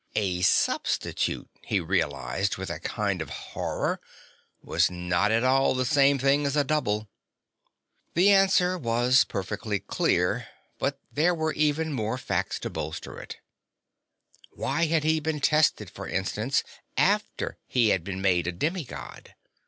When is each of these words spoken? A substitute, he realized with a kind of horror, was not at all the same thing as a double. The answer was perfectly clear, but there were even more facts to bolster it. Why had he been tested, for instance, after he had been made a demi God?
A 0.15 0.41
substitute, 0.41 1.47
he 1.63 1.79
realized 1.79 2.57
with 2.57 2.71
a 2.71 2.79
kind 2.79 3.21
of 3.21 3.29
horror, 3.29 4.01
was 4.63 4.89
not 4.89 5.29
at 5.31 5.43
all 5.43 5.75
the 5.75 5.85
same 5.85 6.17
thing 6.17 6.43
as 6.47 6.55
a 6.55 6.63
double. 6.63 7.07
The 8.15 8.31
answer 8.31 8.79
was 8.79 9.25
perfectly 9.25 9.77
clear, 9.79 10.47
but 10.79 10.99
there 11.13 11.35
were 11.35 11.53
even 11.53 11.93
more 11.93 12.17
facts 12.17 12.57
to 12.61 12.69
bolster 12.71 13.19
it. 13.19 13.37
Why 14.49 14.87
had 14.87 15.03
he 15.03 15.19
been 15.19 15.39
tested, 15.39 15.87
for 15.87 16.07
instance, 16.07 16.63
after 16.97 17.59
he 17.67 17.89
had 17.89 18.03
been 18.03 18.23
made 18.23 18.47
a 18.47 18.51
demi 18.51 18.83
God? 18.85 19.35